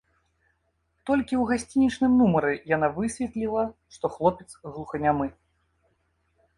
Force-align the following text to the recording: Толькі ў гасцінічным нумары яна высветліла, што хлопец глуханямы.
Толькі 1.09 1.35
ў 1.39 1.43
гасцінічным 1.51 2.11
нумары 2.23 2.53
яна 2.75 2.87
высветліла, 2.97 3.63
што 3.99 4.05
хлопец 4.19 4.49
глуханямы. 4.67 5.27